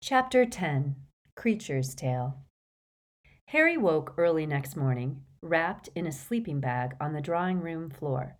[0.00, 0.94] Chapter 10
[1.36, 2.36] Kreacher's Tale
[3.46, 8.38] Harry woke early next morning, wrapped in a sleeping bag on the drawing room floor.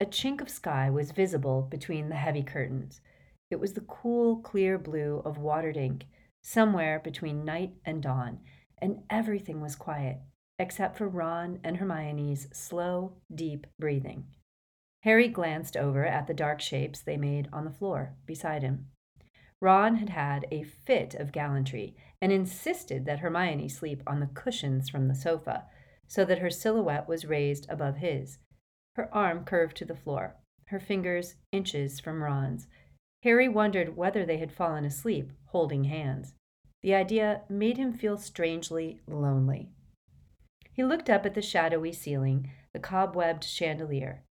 [0.00, 3.02] A chink of sky was visible between the heavy curtains.
[3.50, 6.06] It was the cool, clear blue of watered ink,
[6.42, 8.40] somewhere between night and dawn,
[8.78, 10.18] and everything was quiet,
[10.58, 14.24] except for Ron and Hermione's slow, deep breathing.
[15.02, 18.86] Harry glanced over at the dark shapes they made on the floor beside him.
[19.60, 24.88] Ron had had a fit of gallantry and insisted that Hermione sleep on the cushions
[24.88, 25.64] from the sofa,
[26.06, 28.38] so that her silhouette was raised above his.
[28.94, 32.66] Her arm curved to the floor, her fingers inches from Ron's.
[33.22, 36.34] Harry wondered whether they had fallen asleep, holding hands.
[36.82, 39.70] The idea made him feel strangely lonely.
[40.72, 44.22] He looked up at the shadowy ceiling, the cobwebbed chandelier.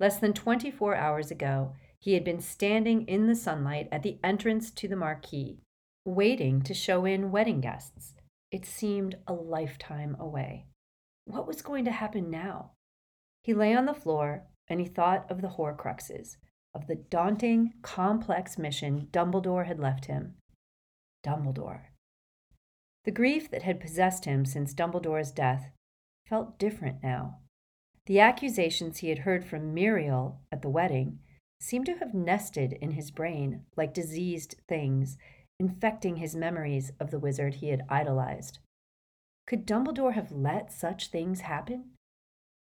[0.00, 4.18] Less than twenty four hours ago, he had been standing in the sunlight at the
[4.24, 5.60] entrance to the marquee,
[6.04, 8.14] waiting to show in wedding guests.
[8.50, 10.66] It seemed a lifetime away.
[11.26, 12.72] What was going to happen now?
[13.44, 16.38] He lay on the floor and he thought of the Horcruxes,
[16.74, 20.34] of the daunting, complex mission Dumbledore had left him.
[21.24, 21.82] Dumbledore.
[23.04, 25.70] The grief that had possessed him since Dumbledore's death
[26.26, 27.38] felt different now.
[28.06, 31.20] The accusations he had heard from Muriel at the wedding
[31.62, 35.16] seemed to have nested in his brain like diseased things,
[35.60, 38.58] infecting his memories of the wizard he had idolized.
[39.46, 41.90] Could Dumbledore have let such things happen?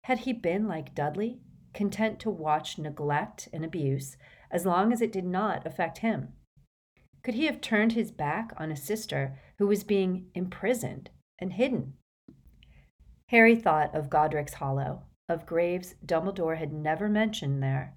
[0.05, 1.41] Had he been like Dudley,
[1.73, 4.19] content to watch neglect and abuse
[4.51, 6.35] as long as it did not affect him?
[7.23, 11.95] Could he have turned his back on a sister who was being imprisoned and hidden?
[13.29, 17.95] Harry thought of Godric's Hollow, of graves Dumbledore had never mentioned there,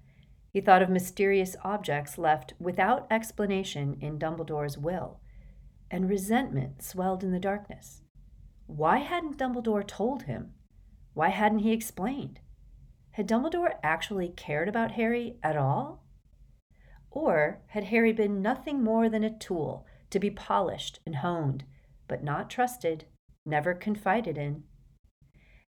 [0.54, 5.18] he thought of mysterious objects left without explanation in Dumbledore's will,
[5.90, 8.02] and resentment swelled in the darkness.
[8.68, 10.52] Why hadn't Dumbledore told him?
[11.12, 12.38] Why hadn't he explained?
[13.10, 16.04] Had Dumbledore actually cared about Harry at all?
[17.10, 21.64] Or had Harry been nothing more than a tool to be polished and honed,
[22.06, 23.06] but not trusted,
[23.44, 24.62] never confided in?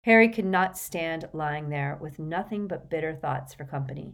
[0.01, 4.13] Harry could not stand lying there with nothing but bitter thoughts for company.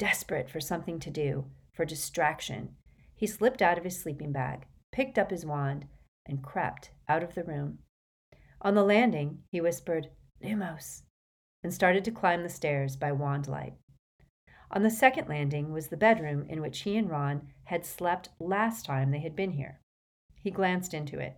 [0.00, 1.44] Desperate for something to do,
[1.74, 2.74] for distraction,
[3.14, 5.84] he slipped out of his sleeping bag, picked up his wand,
[6.24, 7.80] and crept out of the room.
[8.62, 10.08] On the landing, he whispered,
[10.42, 11.02] Lumos,
[11.62, 13.74] and started to climb the stairs by wand light.
[14.70, 18.86] On the second landing was the bedroom in which he and Ron had slept last
[18.86, 19.82] time they had been here.
[20.42, 21.36] He glanced into it.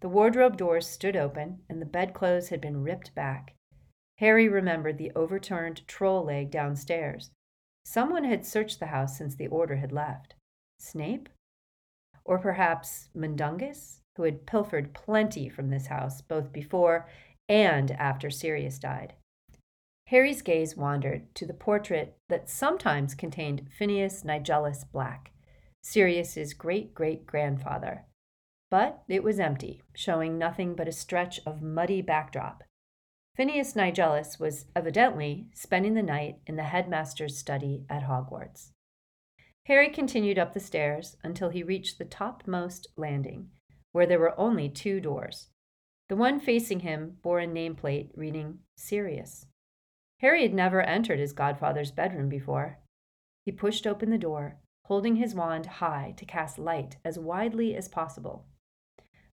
[0.00, 3.54] The wardrobe doors stood open, and the bedclothes had been ripped back.
[4.18, 7.30] Harry remembered the overturned troll leg downstairs,
[7.88, 10.34] Someone had searched the house since the order had left.
[10.76, 11.28] Snape?
[12.24, 17.08] Or perhaps Mundungus, who had pilfered plenty from this house both before
[17.48, 19.14] and after Sirius died.
[20.08, 25.30] Harry's gaze wandered to the portrait that sometimes contained Phineas Nigellus Black,
[25.84, 28.04] Sirius's great great grandfather.
[28.68, 32.64] But it was empty, showing nothing but a stretch of muddy backdrop
[33.36, 38.70] Phineas Nigellus was evidently spending the night in the headmaster's study at Hogwarts.
[39.66, 43.50] Harry continued up the stairs until he reached the topmost landing,
[43.92, 45.50] where there were only two doors.
[46.08, 49.44] The one facing him bore a nameplate reading Sirius.
[50.20, 52.78] Harry had never entered his godfather's bedroom before.
[53.44, 57.86] He pushed open the door, holding his wand high to cast light as widely as
[57.86, 58.46] possible.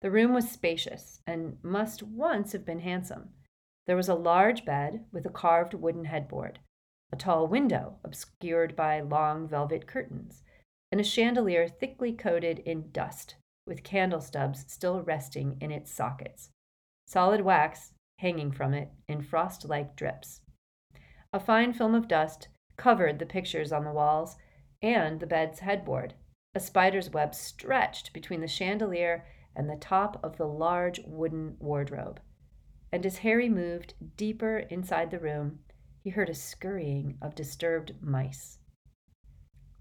[0.01, 3.29] The room was spacious and must once have been handsome.
[3.87, 6.59] There was a large bed with a carved wooden headboard,
[7.11, 10.43] a tall window obscured by long velvet curtains,
[10.91, 16.51] and a chandelier thickly coated in dust, with candle stubs still resting in its sockets,
[17.07, 20.41] solid wax hanging from it in frost like drips.
[21.33, 24.37] A fine film of dust covered the pictures on the walls
[24.81, 26.13] and the bed's headboard.
[26.53, 29.25] A spider's web stretched between the chandelier
[29.55, 32.19] and the top of the large wooden wardrobe
[32.91, 35.59] and as Harry moved deeper inside the room,
[35.99, 38.57] he heard a scurrying of disturbed mice.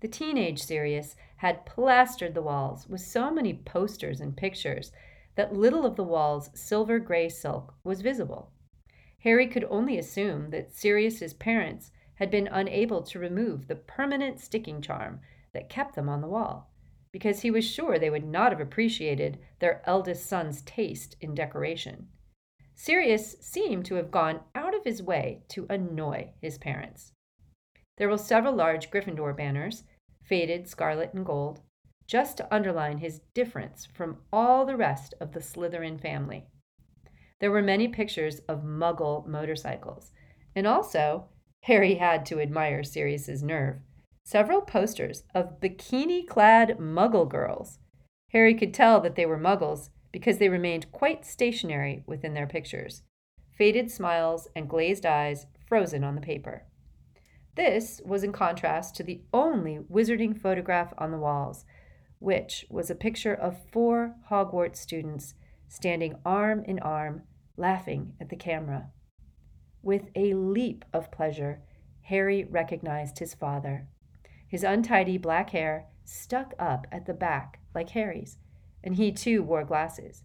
[0.00, 4.92] The teenage Sirius had plastered the walls with so many posters and pictures
[5.34, 8.52] that little of the wall's silver gray silk was visible.
[9.20, 14.80] Harry could only assume that Sirius's parents had been unable to remove the permanent sticking
[14.80, 15.20] charm
[15.52, 16.70] that kept them on the wall,
[17.12, 22.08] because he was sure they would not have appreciated their eldest son's taste in decoration.
[22.82, 27.12] Sirius seemed to have gone out of his way to annoy his parents.
[27.98, 29.84] There were several large Gryffindor banners,
[30.22, 31.60] faded scarlet and gold,
[32.06, 36.46] just to underline his difference from all the rest of the Slytherin family.
[37.38, 40.10] There were many pictures of muggle motorcycles,
[40.56, 41.26] and also,
[41.64, 43.76] Harry had to admire Sirius's nerve,
[44.24, 47.78] several posters of bikini clad muggle girls.
[48.30, 53.02] Harry could tell that they were muggles because they remained quite stationary within their pictures,
[53.56, 56.64] faded smiles and glazed eyes frozen on the paper.
[57.56, 61.64] This was in contrast to the only wizarding photograph on the walls,
[62.18, 65.34] which was a picture of four Hogwarts students
[65.68, 67.22] standing arm in arm,
[67.56, 68.90] laughing at the camera.
[69.82, 71.62] With a leap of pleasure,
[72.02, 73.88] Harry recognized his father.
[74.48, 78.38] His untidy black hair stuck up at the back like Harry's,
[78.82, 80.24] and he too wore glasses.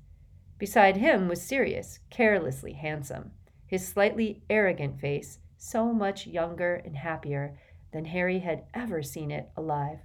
[0.57, 3.31] Beside him was Sirius, carelessly handsome,
[3.67, 7.57] his slightly arrogant face so much younger and happier
[7.91, 9.99] than Harry had ever seen it alive.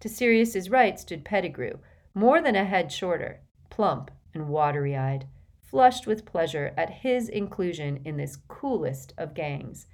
[0.00, 1.78] To Sirius's right stood Pettigrew,
[2.14, 3.40] more than a head shorter,
[3.70, 5.26] plump and watery eyed,
[5.60, 9.86] flushed with pleasure at his inclusion in this coolest of gangs,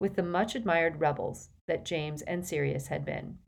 [0.00, 3.38] with the much admired rebels that James and Sirius had been.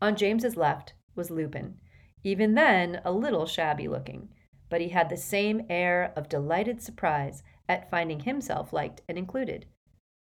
[0.00, 1.78] On James's left was Lupin,
[2.26, 4.28] even then a little shabby looking,
[4.68, 9.64] but he had the same air of delighted surprise at finding himself liked and included.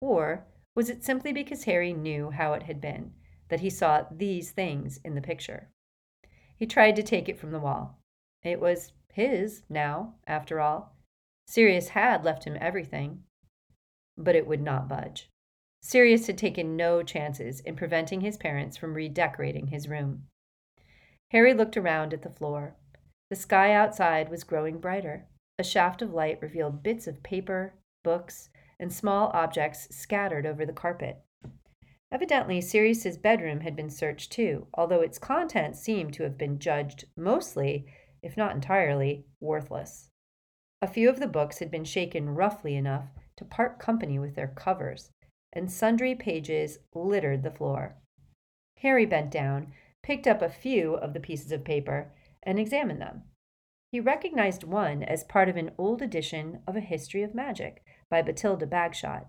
[0.02, 0.46] Or
[0.76, 3.14] was it simply because Harry knew how it had been
[3.48, 5.70] that he saw these things in the picture?
[6.58, 8.02] He tried to take it from the wall.
[8.44, 10.98] It was his now, after all.
[11.48, 13.24] Sirius had left him everything,
[14.18, 15.30] but it would not budge.
[15.82, 20.26] Sirius had taken no chances in preventing his parents from redecorating his room.
[21.34, 22.76] Harry looked around at the floor.
[23.32, 25.26] The sky outside was growing brighter.
[25.58, 28.50] A shaft of light revealed bits of paper, books,
[28.80, 31.24] and small objects scattered over the carpet.
[32.12, 37.06] Evidently, Sirius's bedroom had been searched too, although its contents seemed to have been judged
[37.18, 37.88] mostly,
[38.22, 40.10] if not entirely, worthless.
[40.84, 43.08] A few of the books had been shaken roughly enough
[43.38, 45.10] to part company with their covers,
[45.52, 47.96] and sundry pages littered the floor.
[48.78, 52.12] Harry bent down, picked up a few of the pieces of paper,
[52.44, 53.24] and examined them.
[53.92, 58.22] He recognized one as part of an old edition of A History of Magic by
[58.22, 59.26] Bathilda Bagshot,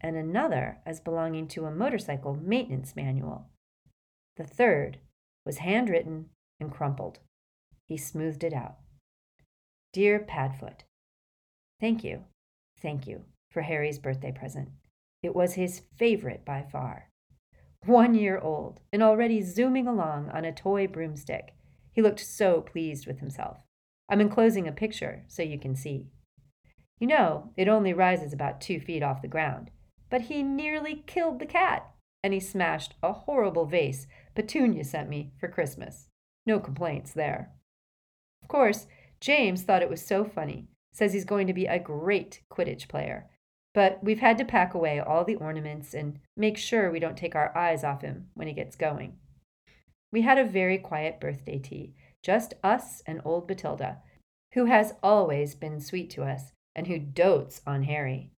[0.00, 3.50] and another as belonging to a motorcycle maintenance manual.
[4.36, 4.98] The third
[5.44, 7.18] was handwritten and crumpled.
[7.86, 8.76] He smoothed it out.
[9.92, 10.84] Dear Padfoot,
[11.80, 12.24] Thank you,
[12.80, 14.70] thank you for Harry's birthday present.
[15.22, 17.09] It was his favorite by far.
[17.86, 21.54] One year old and already zooming along on a toy broomstick,
[21.92, 23.58] he looked so pleased with himself.
[24.10, 26.08] I'm enclosing a picture so you can see.
[26.98, 29.70] You know, it only rises about two feet off the ground,
[30.10, 31.90] but he nearly killed the cat,
[32.22, 36.08] and he smashed a horrible vase Petunia sent me for Christmas.
[36.46, 37.52] No complaints there.
[38.42, 38.86] Of course,
[39.20, 43.30] James thought it was so funny, says he's going to be a great Quidditch player,
[43.72, 47.34] but we've had to pack away all the ornaments and make sure we don't take
[47.34, 49.16] our eyes off him when he gets going.
[50.12, 53.98] We had a very quiet birthday tea, just us and old Bathilda,
[54.54, 58.30] who has always been sweet to us and who dotes on Harry.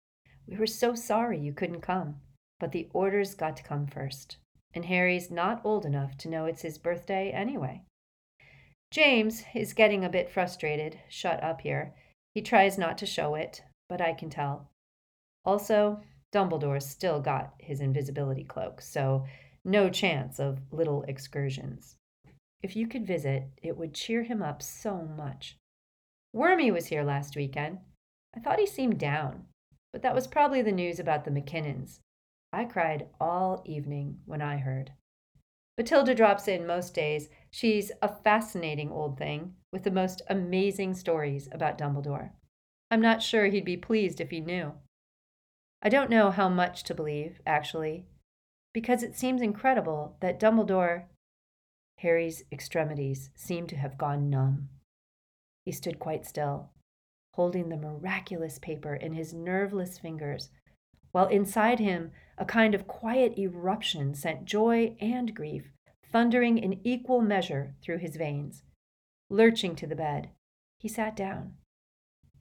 [0.47, 2.17] We were so sorry you couldn't come,
[2.59, 4.37] but the orders got to come first,
[4.73, 7.83] and Harry's not old enough to know it's his birthday anyway.
[8.91, 11.95] James is getting a bit frustrated, shut up here.
[12.33, 14.70] He tries not to show it, but I can tell.
[15.43, 19.25] Also, Dumbledore still got his invisibility cloak, so
[19.65, 21.97] no chance of little excursions.
[22.63, 25.57] If you could visit, it would cheer him up so much.
[26.33, 27.79] Wormy was here last weekend.
[28.35, 29.45] I thought he seemed down,
[29.91, 31.99] but that was probably the news about the McKinnons.
[32.53, 34.93] I cried all evening when I heard.
[35.77, 37.29] Bathilda drops in most days.
[37.49, 42.31] She's a fascinating old thing with the most amazing stories about Dumbledore.
[42.91, 44.73] I'm not sure he'd be pleased if he knew.
[45.81, 48.05] I don't know how much to believe, actually,
[48.73, 51.05] because it seems incredible that Dumbledore.
[51.97, 54.69] Harry's extremities seemed to have gone numb.
[55.65, 56.69] He stood quite still,
[57.33, 60.49] holding the miraculous paper in his nerveless fingers,
[61.11, 65.71] while inside him a kind of quiet eruption sent joy and grief
[66.11, 68.63] thundering in equal measure through his veins.
[69.29, 70.29] Lurching to the bed,
[70.77, 71.53] he sat down.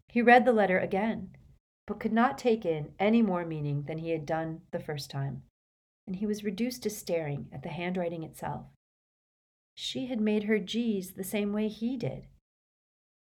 [0.09, 1.37] He read the letter again
[1.90, 5.42] but could not take in any more meaning than he had done the first time,
[6.06, 8.66] and he was reduced to staring at the handwriting itself.
[9.75, 12.28] She had made her G's the same way he did.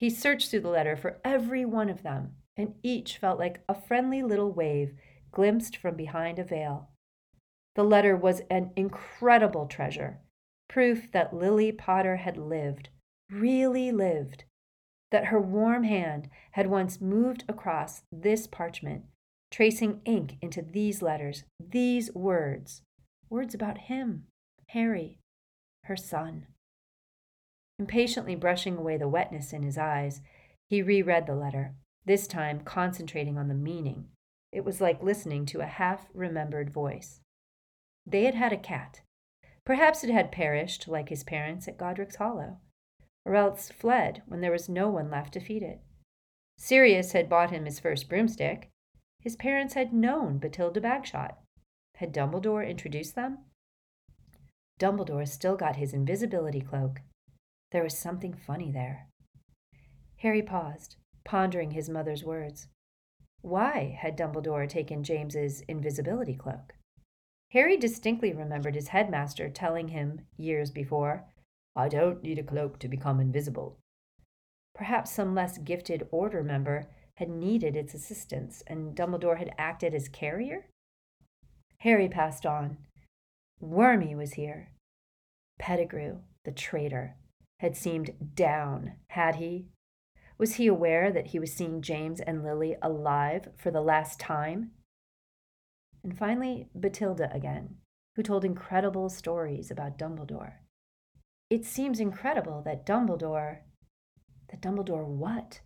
[0.00, 3.74] He searched through the letter for every one of them, and each felt like a
[3.74, 4.94] friendly little wave
[5.30, 6.88] glimpsed from behind a veil.
[7.74, 10.20] The letter was an incredible treasure,
[10.70, 12.88] proof that Lily Potter had lived,
[13.30, 14.44] really lived,
[15.14, 19.04] that her warm hand had once moved across this parchment,
[19.48, 22.82] tracing ink into these letters, these words,
[23.30, 24.24] words about him,
[24.70, 25.20] Harry,
[25.84, 26.48] her son.
[27.78, 30.20] Impatiently brushing away the wetness in his eyes,
[30.68, 34.08] he reread the letter, this time concentrating on the meaning.
[34.50, 37.20] It was like listening to a half remembered voice.
[38.04, 39.02] They had had a cat.
[39.64, 42.58] Perhaps it had perished, like his parents at Godric's Hollow,
[43.24, 45.80] or else fled when there was no one left to feed it.
[46.58, 48.70] Sirius had bought him his first broomstick.
[49.20, 51.34] His parents had known Bathilda Bagshot.
[51.96, 53.38] Had Dumbledore introduced them?
[54.78, 57.00] Dumbledore still got his invisibility cloak.
[57.70, 59.08] There was something funny there.
[60.18, 62.68] Harry paused, pondering his mother's words.
[63.40, 66.74] Why had Dumbledore taken James's invisibility cloak?
[67.50, 71.26] Harry distinctly remembered his headmaster telling him, years before,
[71.76, 73.78] I don't need a cloak to become invisible.
[74.74, 80.08] Perhaps some less gifted order member had needed its assistance, and Dumbledore had acted as
[80.08, 80.66] carrier?
[81.78, 82.78] Harry passed on.
[83.60, 84.70] Wormy was here.
[85.58, 87.16] Pettigrew, the traitor,
[87.60, 89.66] had seemed down, had he?
[90.38, 94.72] Was he aware that he was seeing James and Lily alive for the last time?
[96.02, 97.76] And finally, Bathilda again,
[98.16, 100.54] who told incredible stories about Dumbledore.
[101.54, 103.58] It seems incredible that Dumbledore.
[104.50, 105.60] That Dumbledore what?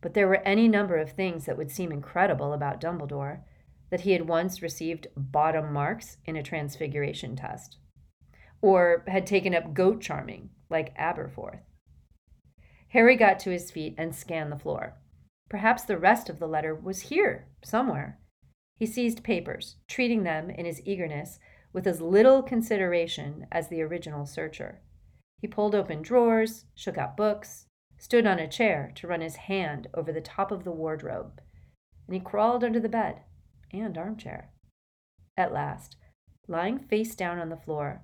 [0.00, 3.40] But there were any number of things that would seem incredible about Dumbledore
[3.90, 7.78] that he had once received bottom marks in a transfiguration test,
[8.62, 11.62] or had taken up goat charming like Aberforth.
[12.90, 14.94] Harry got to his feet and scanned the floor.
[15.48, 18.20] Perhaps the rest of the letter was here, somewhere.
[18.78, 21.40] He seized papers, treating them, in his eagerness,
[21.76, 24.80] with as little consideration as the original searcher.
[25.42, 27.66] He pulled open drawers, shook out books,
[27.98, 31.38] stood on a chair to run his hand over the top of the wardrobe,
[32.06, 33.20] and he crawled under the bed
[33.74, 34.52] and armchair.
[35.36, 35.96] At last,
[36.48, 38.00] lying face down on the floor,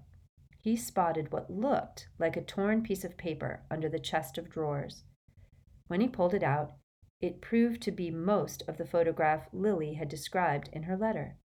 [0.60, 5.04] he spotted what looked like a torn piece of paper under the chest of drawers.
[5.86, 6.74] When he pulled it out,
[7.22, 11.38] it proved to be most of the photograph Lily had described in her letter.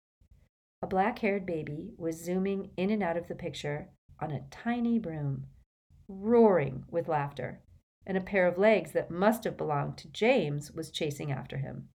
[0.81, 3.89] A black haired baby was zooming in and out of the picture
[4.19, 5.45] on a tiny broom,
[6.07, 7.61] roaring with laughter,
[8.05, 11.89] and a pair of legs that must have belonged to James was chasing after him.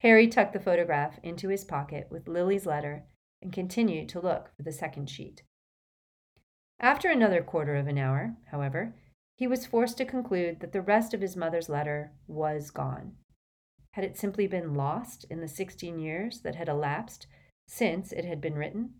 [0.00, 3.04] Harry tucked the photograph into his pocket with Lily's letter
[3.40, 5.42] and continued to look for the second sheet.
[6.80, 8.96] After another quarter of an hour, however,
[9.36, 13.12] he was forced to conclude that the rest of his mother's letter was gone.
[13.92, 17.28] Had it simply been lost in the sixteen years that had elapsed
[17.66, 18.94] since it had been written?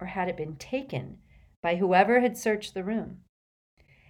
[0.00, 1.18] Or had it been taken
[1.62, 3.18] by whoever had searched the room?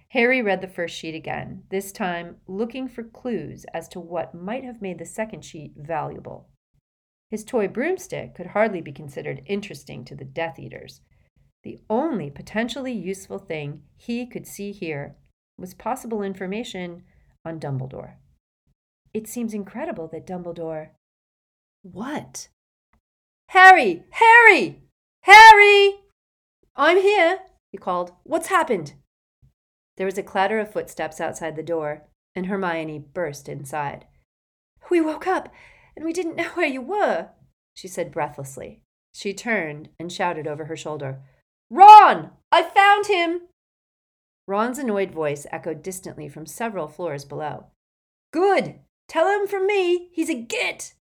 [0.09, 4.63] Harry read the first sheet again, this time looking for clues as to what might
[4.63, 6.49] have made the second sheet valuable.
[7.29, 11.01] His toy broomstick could hardly be considered interesting to the Death Eaters,
[11.63, 15.15] the only potentially useful thing he could see here
[15.57, 17.03] was possible information
[17.45, 18.13] on Dumbledore.
[19.13, 20.89] It seems incredible that Dumbledore.
[21.81, 22.47] What?
[23.49, 24.03] Harry!
[24.11, 24.83] Harry!
[25.21, 26.01] Harry!
[26.75, 27.39] I'm here,
[27.71, 28.11] he called.
[28.23, 28.93] What's happened?
[29.97, 32.03] There was a clatter of footsteps outside the door,
[32.35, 34.05] and Hermione burst inside.
[34.91, 35.51] We woke up,
[35.95, 37.29] and we didn't know where you were,
[37.73, 38.81] she said breathlessly.
[39.15, 41.21] She turned and shouted over her shoulder.
[41.71, 42.31] Ron!
[42.51, 43.47] I found him!
[44.45, 47.65] Ron's annoyed voice echoed distantly from several floors below.
[48.31, 48.75] Good!
[49.07, 50.93] Tell him from me he's a git!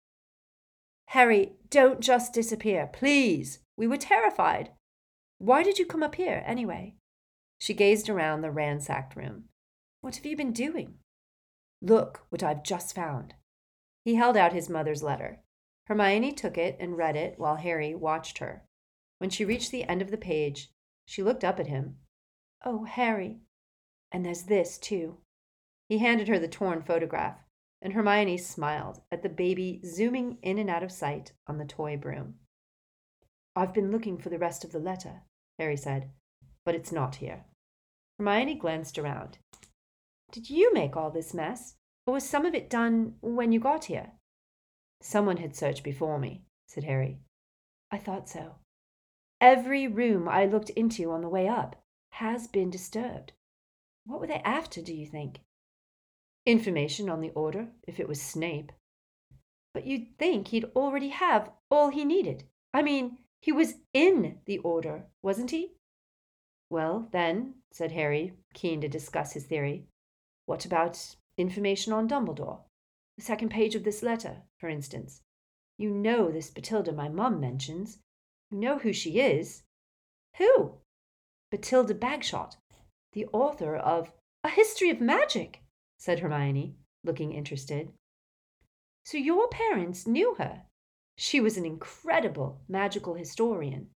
[1.10, 3.60] Harry, don't just disappear, please.
[3.76, 4.70] We were terrified.
[5.38, 6.94] Why did you come up here, anyway?
[7.58, 9.44] She gazed around the ransacked room.
[10.00, 10.94] What have you been doing?
[11.80, 13.34] Look what I've just found.
[14.04, 15.40] He held out his mother's letter.
[15.86, 18.64] Hermione took it and read it while Harry watched her.
[19.18, 20.70] When she reached the end of the page,
[21.06, 21.96] she looked up at him.
[22.64, 23.38] Oh, Harry.
[24.10, 25.18] And there's this, too.
[25.88, 27.38] He handed her the torn photograph,
[27.82, 31.96] and Hermione smiled at the baby zooming in and out of sight on the toy
[31.96, 32.34] broom.
[33.54, 35.22] I've been looking for the rest of the letter,
[35.58, 36.10] Harry said,
[36.64, 37.44] but it's not here.
[38.18, 39.38] Hermione glanced around.
[40.32, 43.86] Did you make all this mess, or was some of it done when you got
[43.86, 44.12] here?
[45.00, 47.18] Someone had searched before me, said Harry.
[47.90, 48.56] I thought so.
[49.40, 51.76] Every room I looked into on the way up
[52.12, 53.32] has been disturbed.
[54.06, 55.40] What were they after, do you think?
[56.46, 58.70] Information on the order, if it was Snape.
[59.74, 62.44] But you'd think he'd already have all he needed.
[62.72, 65.72] I mean, he was in the order, wasn't he?
[66.70, 69.86] Well, then, said Harry, keen to discuss his theory,
[70.46, 72.60] what about information on Dumbledore?
[73.18, 75.22] The second page of this letter, for instance.
[75.78, 77.98] You know this Bathilda my mum mentions.
[78.50, 79.64] You know who she is.
[80.38, 80.74] Who?
[81.52, 82.56] Bathilda Bagshot,
[83.12, 84.12] the author of
[84.44, 85.62] A History of Magic,
[85.98, 87.92] said Hermione, looking interested.
[89.04, 90.62] So your parents knew her?
[91.16, 93.90] She was an incredible magical historian.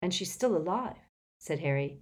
[0.00, 0.96] And she's still alive,
[1.38, 2.00] said Harry.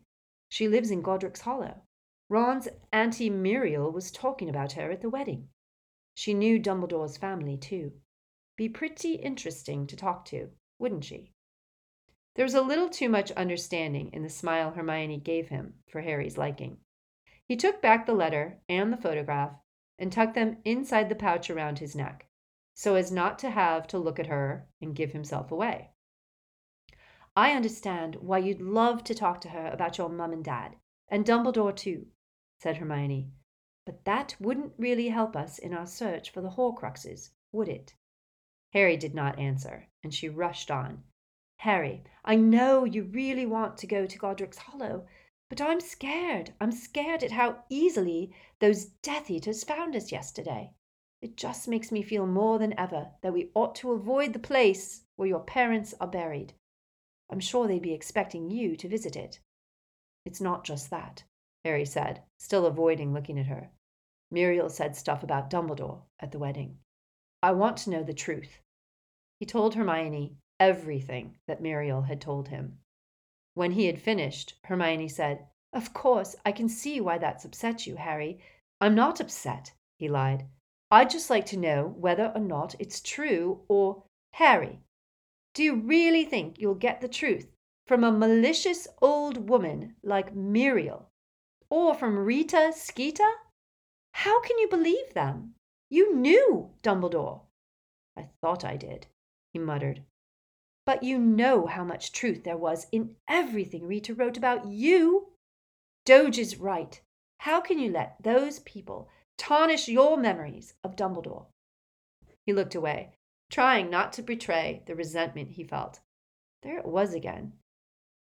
[0.49, 1.83] She lives in Godric's Hollow.
[2.29, 5.49] Ron's Auntie Muriel was talking about her at the wedding.
[6.15, 7.93] She knew Dumbledore's family, too.
[8.57, 11.33] Be pretty interesting to talk to, wouldn't she?
[12.35, 16.39] There was a little too much understanding in the smile Hermione gave him for Harry's
[16.39, 16.79] liking.
[17.49, 19.53] He took back the letter and the photograph
[19.99, 22.29] and tucked them inside the pouch around his neck,
[22.75, 25.93] so as not to have to look at her and give himself away.
[27.35, 30.77] I understand why you'd love to talk to her about your mum and dad,
[31.09, 32.09] and Dumbledore too,
[32.59, 33.31] said Hermione.
[33.87, 37.95] But that wouldn't really help us in our search for the Horcruxes, would it?
[38.75, 41.03] Harry did not answer, and she rushed on.
[41.57, 45.07] Harry, I know you really want to go to Godric's Hollow,
[45.49, 46.53] but I'm scared.
[46.61, 50.73] I'm scared at how easily those Death Eaters found us yesterday.
[51.21, 55.03] It just makes me feel more than ever that we ought to avoid the place
[55.17, 56.53] where your parents are buried.
[57.31, 59.41] I'm sure they'd be expecting you to visit it.
[60.25, 61.25] It's not just that,
[61.65, 63.71] Harry said, still avoiding looking at her.
[64.31, 66.79] Muriel said stuff about Dumbledore at the wedding.
[67.43, 68.61] I want to know the truth.
[69.41, 72.79] He told Hermione everything that Muriel had told him.
[73.59, 77.97] When he had finished, Hermione said, Of course, I can see why that's upset you,
[77.97, 78.39] Harry.
[78.81, 80.47] I'm not upset, he lied.
[80.93, 84.05] I'd just like to know whether or not it's true or.
[84.35, 84.79] Harry,
[85.55, 87.51] do you really think you'll get the truth
[87.89, 91.11] from a malicious old woman like Muriel?
[91.69, 93.33] Or from Rita Skeeter?
[94.13, 95.57] How can you believe them?
[95.91, 97.41] You knew Dumbledore.
[98.17, 99.09] I thought I did,
[99.53, 100.05] he muttered.
[100.89, 105.35] But you know how much truth there was in everything Rita wrote about you.
[106.07, 106.99] Doge is right.
[107.41, 111.45] How can you let those people tarnish your memories of Dumbledore?
[112.47, 113.13] He looked away,
[113.51, 116.01] trying not to betray the resentment he felt.
[116.63, 117.53] There it was again.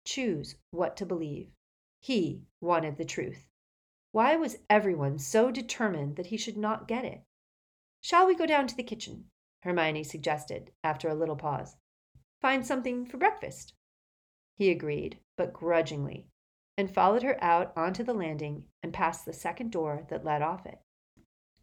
[0.05, 1.52] Choose what to believe.
[2.00, 3.46] He wanted the truth.
[4.11, 7.22] Why was everyone so determined that he should not get it?
[8.00, 9.31] Shall we go down to the kitchen?
[9.62, 11.76] Hermione suggested after a little pause.
[12.46, 13.74] Find something for breakfast.
[14.56, 16.28] He agreed, but grudgingly,
[16.78, 20.64] and followed her out onto the landing and past the second door that led off
[20.64, 20.78] it.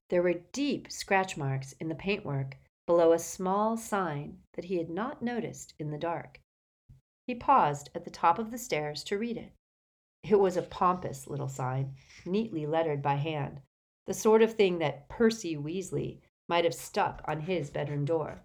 [0.09, 4.89] There were deep scratch marks in the paintwork below a small sign that he had
[4.89, 6.41] not noticed in the dark.
[7.27, 9.53] He paused at the top of the stairs to read it.
[10.21, 13.61] It was a pompous little sign, neatly lettered by hand,
[14.05, 16.19] the sort of thing that Percy Weasley
[16.49, 18.41] might have stuck on his bedroom door.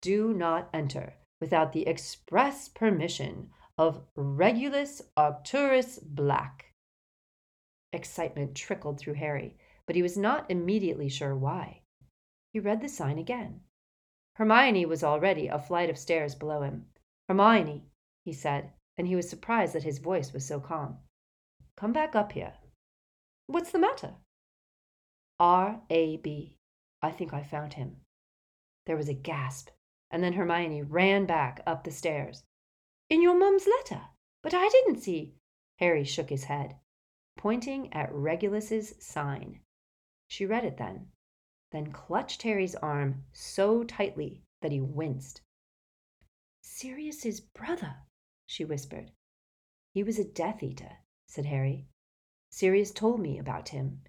[0.00, 6.66] Do not enter without the express permission of Regulus Arcturus Black.
[7.92, 11.80] Excitement trickled through Harry, but he was not immediately sure why.
[12.52, 13.62] He read the sign again.
[14.36, 16.84] Hermione was already a flight of stairs below him.
[17.28, 17.86] Hermione,
[18.24, 20.98] he said, and he was surprised that his voice was so calm.
[21.76, 22.52] Come back up here.
[23.48, 24.14] What's the matter?
[25.40, 26.56] R A B.
[27.02, 27.96] I think I found him.
[28.86, 29.70] There was a gasp
[30.12, 32.44] and then Hermione ran back up the stairs.
[33.08, 34.02] In your mum's letter?
[34.42, 35.34] But I didn't see.
[35.78, 36.76] Harry shook his head,
[37.36, 39.60] pointing at Regulus's sign.
[40.28, 41.08] She read it then,
[41.70, 45.40] then clutched Harry's arm so tightly that he winced.
[46.60, 47.96] Sirius's brother,
[48.46, 49.12] she whispered.
[49.94, 51.86] He was a Death Eater, said Harry.
[52.50, 54.02] Sirius told me about him.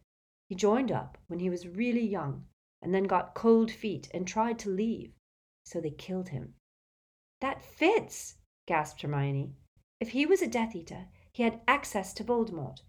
[0.50, 2.46] He joined up when he was really young,
[2.82, 5.14] and then got cold feet and tried to leave
[5.64, 6.54] so they killed him.
[7.42, 9.54] That fits, gasped Hermione.
[10.00, 12.82] If he was a Death Eater, he had access to Voldemort.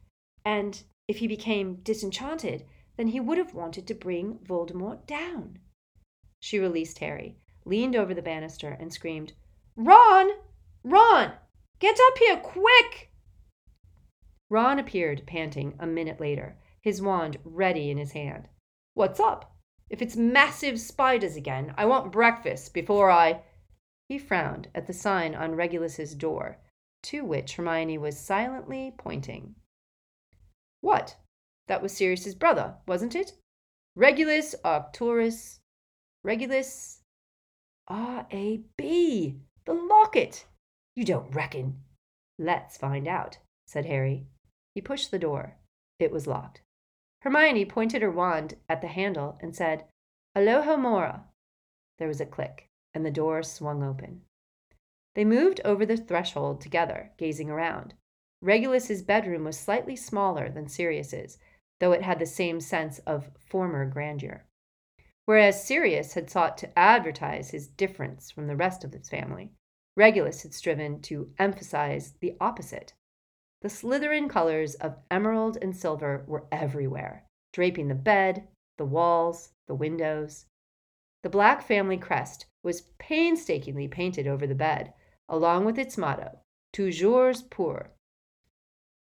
[0.45, 5.59] And if he became disenchanted, then he would have wanted to bring Voldemort down.
[6.41, 9.33] She released Harry, leaned over the banister, and screamed,
[9.77, 10.31] Ron!
[10.83, 11.33] Ron!
[11.79, 13.11] Get up here, quick!
[14.51, 18.49] Ron appeared, panting, a minute later, his wand ready in his hand.
[18.93, 19.54] What's up?
[19.91, 23.43] If it's massive spiders again, I want breakfast before I.
[24.09, 26.59] He frowned at the sign on Regulus's door,
[27.05, 29.55] to which Hermione was silently pointing.
[30.81, 31.17] What?
[31.69, 33.33] That was Sirius's brother, wasn't it?
[33.97, 35.61] Regulus Arcturus.
[36.23, 37.01] Regulus.
[37.89, 39.39] R A B.
[39.67, 40.47] The locket.
[40.97, 41.83] You don't reckon.
[42.39, 44.27] Let's find out, said Harry.
[44.75, 45.57] He pushed the door.
[45.99, 46.63] It was locked.
[47.25, 49.87] Hermione pointed her wand at the handle and said,
[50.37, 51.25] Alohomora.
[51.99, 54.21] There was a click, and the door swung open.
[55.15, 57.95] They moved over the threshold together, gazing around.
[58.43, 61.39] Regulus's bedroom was slightly smaller than Sirius's,
[61.81, 64.45] though it had the same sense of former grandeur.
[65.25, 69.51] Whereas Sirius had sought to advertise his difference from the rest of his family,
[69.97, 72.93] Regulus had striven to emphasize the opposite.
[73.65, 77.25] The Slytherin colors of emerald and silver were everywhere,
[77.55, 78.47] draping the bed,
[78.77, 80.45] the walls, the windows.
[81.23, 84.93] The black family crest was painstakingly painted over the bed,
[85.31, 86.41] along with its motto,
[86.75, 87.89] Toujours Pur.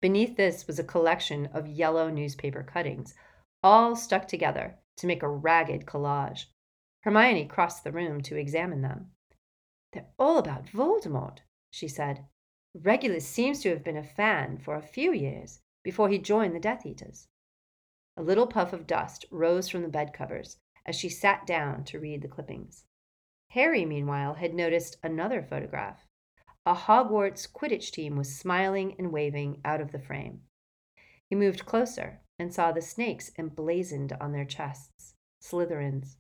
[0.02, 3.14] Beneath this was a collection of yellow newspaper cuttings,
[3.62, 6.48] all stuck together to make a ragged collage.
[7.04, 9.12] Hermione crossed the room to examine them.
[9.94, 12.26] They're all about Voldemort, she said.
[12.84, 16.60] Regulus seems to have been a fan for a few years before he joined the
[16.60, 17.28] Death Eaters.
[18.16, 22.00] A little puff of dust rose from the bed covers as she sat down to
[22.00, 22.86] read the clippings.
[23.50, 26.08] Harry, meanwhile, had noticed another photograph.
[26.68, 30.42] A Hogwarts Quidditch team was smiling and waving out of the frame.
[31.30, 36.18] He moved closer and saw the snakes emblazoned on their chests Slytherins.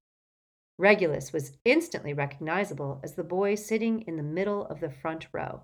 [0.80, 5.63] Regulus was instantly recognizable as the boy sitting in the middle of the front row.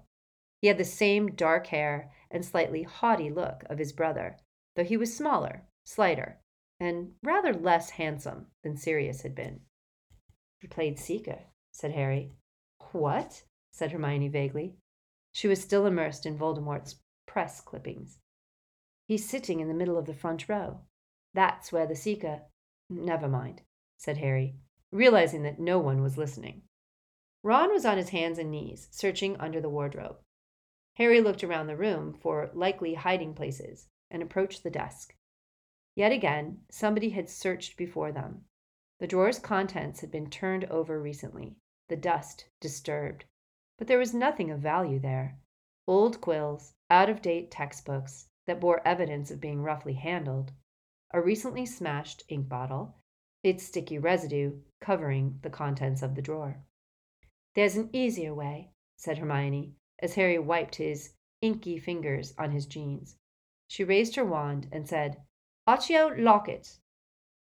[0.64, 4.38] He had the same dark hair and slightly haughty look of his brother,
[4.78, 6.40] though he was smaller, slighter,
[6.80, 9.60] and rather less handsome than Sirius had been.
[10.62, 11.40] He played Seeker,
[11.74, 12.32] said Harry.
[12.94, 13.44] What?
[13.74, 14.78] said Hermione vaguely.
[15.34, 16.96] She was still immersed in Voldemort's
[17.26, 18.20] press clippings.
[19.06, 20.80] He's sitting in the middle of the front row.
[21.34, 22.44] That's where the Seeker.
[22.90, 23.64] Never mind,
[23.98, 24.56] said Harry,
[24.94, 26.62] realizing that no one was listening.
[27.44, 30.20] Ron was on his hands and knees, searching under the wardrobe.
[30.96, 35.16] Harry looked around the room for likely hiding places and approached the desk.
[35.96, 38.46] Yet again, somebody had searched before them.
[39.00, 41.58] The drawer's contents had been turned over recently,
[41.90, 43.26] the dust disturbed.
[43.78, 45.38] But there was nothing of value there.
[45.88, 50.52] Old quills, out of date textbooks that bore evidence of being roughly handled,
[51.12, 52.96] a recently smashed ink bottle,
[53.44, 56.64] its sticky residue covering the contents of the drawer.
[57.56, 63.16] There's an easier way, said Hermione, as Harry wiped his inky fingers on his jeans.
[63.70, 65.24] She raised her wand and said,
[65.66, 66.78] Accio locket.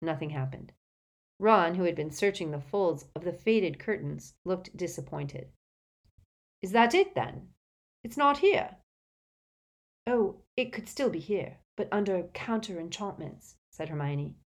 [0.02, 0.72] Nothing happened.
[1.40, 5.50] Ron, who had been searching the folds of the faded curtains, looked disappointed.
[6.60, 7.48] Is that it, then?
[8.04, 8.76] It's not here.
[10.06, 14.36] Oh, it could still be here, but under counter enchantments, said Hermione.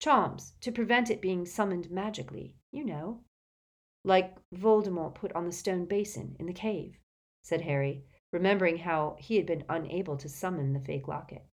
[0.00, 3.22] Charms, to prevent it being summoned magically, you know.
[4.04, 6.98] Like Voldemort put on the stone basin in the cave,
[7.46, 11.44] said Harry, remembering how he had been unable to summon the fake locket.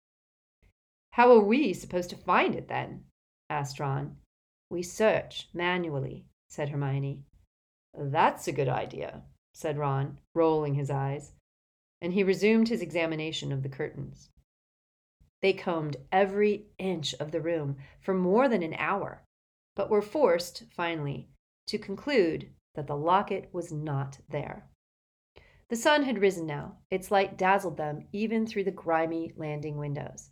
[1.10, 3.04] How are we supposed to find it then?
[3.50, 4.16] asked Ron.
[4.70, 7.24] We search manually, said Hermione.
[7.92, 11.34] That's a good idea, said Ron, rolling his eyes,
[12.00, 14.30] and he resumed his examination of the curtains.
[15.42, 19.24] They combed every inch of the room for more than an hour,
[19.76, 21.28] but were forced, finally,
[21.66, 24.71] to conclude that the locket was not there.
[25.72, 26.76] The sun had risen now.
[26.90, 30.30] Its light dazzled them even through the grimy landing windows.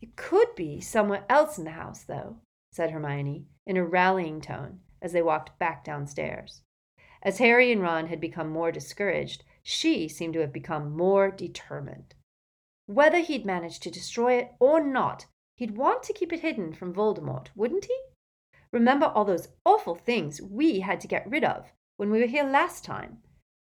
[0.00, 2.36] It could be somewhere else in the house, though,
[2.70, 6.62] said Hermione in a rallying tone as they walked back downstairs.
[7.24, 12.14] As Harry and Ron had become more discouraged, she seemed to have become more determined.
[12.86, 16.94] Whether he'd managed to destroy it or not, he'd want to keep it hidden from
[16.94, 18.00] Voldemort, wouldn't he?
[18.70, 22.44] Remember all those awful things we had to get rid of when we were here
[22.44, 23.22] last time?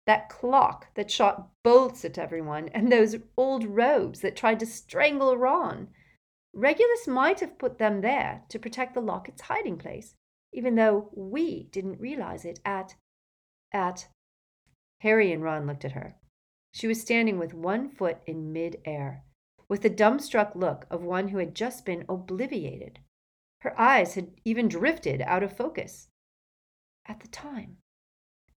[0.07, 5.37] That clock that shot bolts at everyone, and those old robes that tried to strangle
[5.37, 5.89] Ron.
[6.53, 10.17] Regulus might have put them there to protect the locket's hiding place,
[10.53, 12.97] even though we didn't realize it at.
[13.73, 14.09] at.
[15.01, 16.17] Harry and Ron looked at her.
[16.73, 19.25] She was standing with one foot in mid air,
[19.69, 22.99] with the dumbstruck look of one who had just been obliviated.
[23.61, 26.09] Her eyes had even drifted out of focus.
[27.07, 27.79] At the time,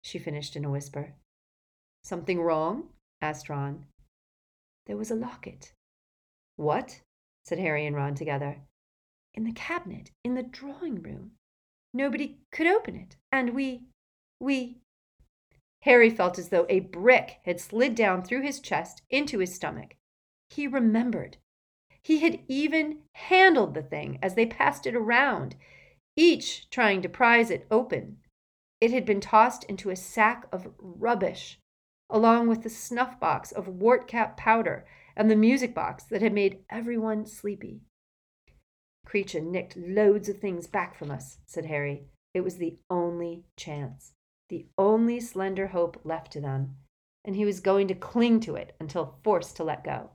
[0.03, 1.15] she finished in a whisper.
[2.03, 2.89] Something wrong?
[3.21, 3.87] asked Ron.
[4.87, 5.73] There was a locket.
[6.57, 7.01] What?
[7.45, 8.63] said Harry and Ron together.
[9.35, 11.33] In the cabinet in the drawing room.
[11.95, 13.85] Nobody could open it, and we.
[14.41, 14.79] we.
[15.83, 19.97] Harry felt as though a brick had slid down through his chest into his stomach.
[20.51, 21.39] He remembered.
[22.03, 25.57] He had even handled the thing as they passed it around,
[26.17, 28.19] each trying to prise it open.
[28.81, 31.59] It had been tossed into a sack of rubbish,
[32.13, 34.85] along with the snuff box of wart cap powder
[35.17, 37.81] and the music box that had made everyone sleepy.
[39.07, 42.05] Kreacher nicked loads of things back from us, said Harry.
[42.35, 44.13] It was the only chance,
[44.49, 46.77] the only slender hope left to them,
[47.25, 50.11] and he was going to cling to it until forced to let go.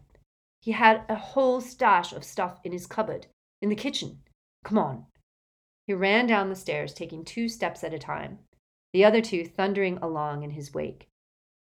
[0.61, 3.27] He had a whole stash of stuff in his cupboard,
[3.61, 4.19] in the kitchen.
[4.63, 5.05] Come on.
[5.85, 8.39] He ran down the stairs, taking two steps at a time,
[8.93, 11.07] the other two thundering along in his wake.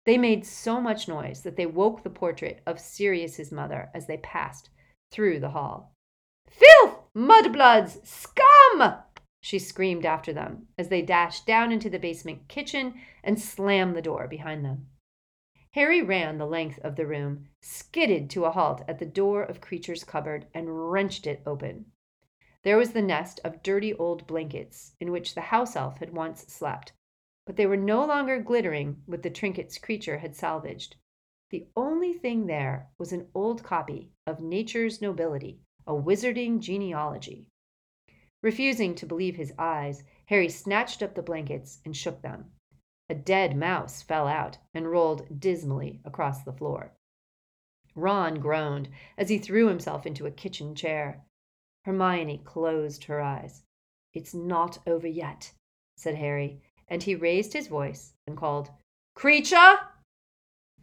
[0.06, 4.18] They made so much noise that they woke the portrait of Sirius's mother as they
[4.18, 4.70] passed
[5.10, 5.92] through the hall.
[6.48, 7.00] Filth!
[7.12, 8.06] Mudbloods!
[8.06, 9.02] Scum!
[9.40, 14.02] She screamed after them as they dashed down into the basement kitchen and slammed the
[14.02, 14.86] door behind them.
[15.72, 19.60] Harry ran the length of the room, skidded to a halt at the door of
[19.60, 21.86] Kreacher's cupboard, and wrenched it open.
[22.62, 26.46] There was the nest of dirty old blankets in which the house elf had once
[26.46, 26.92] slept,
[27.46, 30.96] but they were no longer glittering with the trinkets Kreacher had salvaged.
[31.50, 37.46] The only thing there was an old copy of Nature's Nobility, a wizarding genealogy.
[38.42, 42.52] Refusing to believe his eyes, Harry snatched up the blankets and shook them.
[43.08, 46.92] A dead mouse fell out and rolled dismally across the floor.
[47.94, 51.24] Ron groaned as he threw himself into a kitchen chair.
[51.84, 53.62] Hermione closed her eyes.
[54.12, 55.52] It's not over yet,
[55.96, 58.70] said Harry, and he raised his voice and called,
[59.16, 59.78] Kreacher!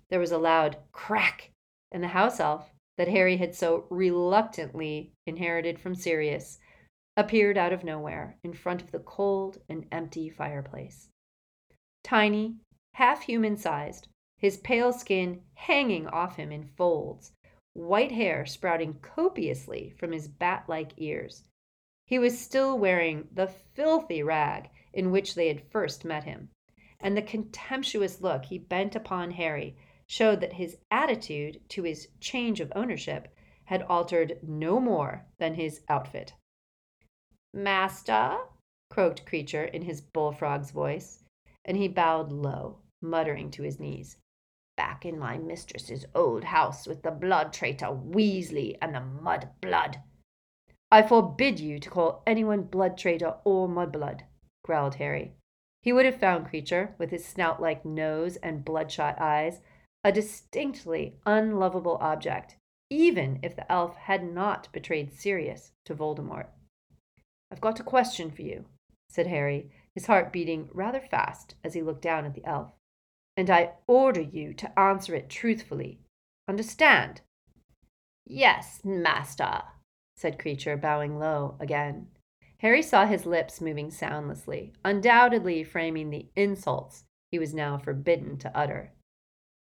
[0.10, 1.52] There was a loud crack,
[1.92, 6.60] and the house elf that Harry had so reluctantly inherited from Sirius
[7.16, 11.10] appeared out of nowhere in front of the cold and empty fireplace.
[12.04, 12.58] Tiny,
[12.96, 17.32] half human sized, his pale skin hanging off him in folds,
[17.74, 21.44] white hair sprouting copiously from his bat like ears.
[22.06, 26.50] He was still wearing the filthy rag in which they had first met him,
[27.00, 29.76] and the contemptuous look he bent upon Harry
[30.08, 33.28] showed that his attitude to his change of ownership
[33.66, 36.34] had altered no more than his outfit.
[37.54, 38.38] Master,
[38.90, 41.24] croaked Kreacher in his bullfrog's voice,
[41.66, 44.18] and he bowed low, muttering to his knees.
[44.76, 50.02] Back in my mistress's old house with the blood traitor Weasley and the mud blood.
[50.92, 54.22] I forbid you to call anyone blood traitor or mudblood,
[54.64, 55.34] growled Harry.
[55.82, 59.62] He would have found Kreacher, with his snout like nose and bloodshot eyes,
[60.04, 62.56] a distinctly unlovable object,
[62.90, 66.48] even if the elf had not betrayed Sirius to Voldemort.
[67.52, 68.66] I've got a question for you,
[69.10, 72.72] said Harry, his heart beating rather fast as he looked down at the elf.
[73.36, 76.00] And I order you to answer it truthfully.
[76.48, 77.22] Understand?
[78.26, 79.64] Yes, master,
[80.16, 82.08] said Kreacher, bowing low again.
[82.64, 88.58] Harry saw his lips moving soundlessly, undoubtedly framing the insults he was now forbidden to
[88.58, 88.94] utter.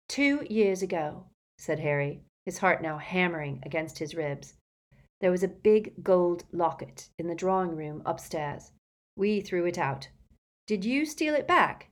[0.07, 1.25] Two years ago,
[1.57, 4.57] said Harry, his heart now hammering against his ribs,
[5.23, 8.73] there was a big gold locket in the drawing room upstairs.
[9.17, 10.11] We threw it out.
[10.67, 11.89] Did you steal it back?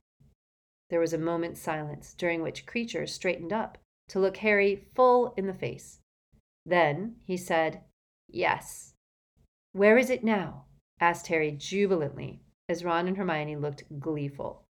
[0.91, 3.79] There was a moment's silence, during which Kreacher straightened up
[4.09, 5.97] to look Harry full in the face.
[6.67, 7.81] Then he said,
[8.29, 8.93] Yes.
[9.71, 10.65] Where is it now?
[11.03, 12.39] Asked Harry jubilantly,
[12.69, 14.63] as Ron and Hermione looked gleeful.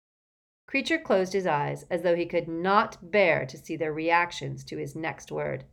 [0.65, 4.78] Kreacher closed his eyes as though he could not bear to see their reactions to
[4.78, 5.65] his next word.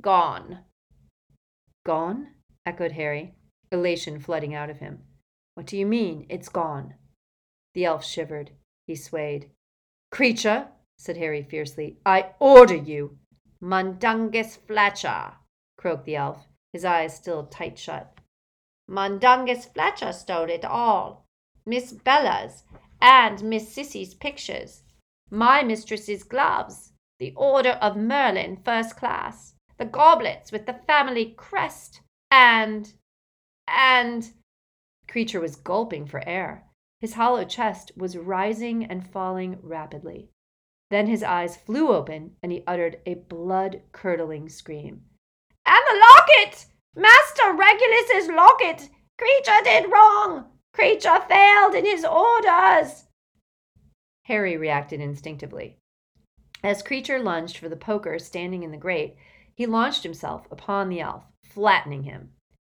[0.00, 0.60] Gone,
[1.84, 2.34] Gone?
[2.64, 3.34] echoed Harry,
[3.72, 5.02] elation flooding out of him.
[5.54, 6.94] What do you mean, it's gone?
[7.74, 8.52] The elf shivered.
[8.86, 9.50] He swayed.
[10.12, 13.18] Kreacher, said Harry fiercely, I order you.
[13.60, 15.32] Mundungus Fletcher,
[15.76, 18.14] croaked the elf, his eyes still tight shut.
[18.88, 21.26] Mundungus Fletcher stole it all.
[21.66, 22.64] Miss Bella's
[23.00, 24.82] and Miss Sissy's pictures.
[25.30, 26.92] My mistress's gloves.
[27.18, 32.92] The Order of Merlin, first class the goblets with the family crest, and.
[33.66, 34.32] and.
[35.06, 36.64] Kreacher was gulping for air.
[37.00, 40.28] His hollow chest was rising and falling rapidly.
[40.90, 45.02] Then his eyes flew open and he uttered a blood curdling scream.
[45.64, 46.66] And the locket!
[46.96, 48.90] Master Regulus's locket!
[49.18, 50.50] Kreacher did wrong!
[50.74, 53.06] Kreacher failed in his orders!
[54.24, 55.78] Harry reacted instinctively.
[56.62, 59.16] As Kreacher lunged for the poker standing in the grate,
[59.54, 62.32] he launched himself upon the elf, flattening him.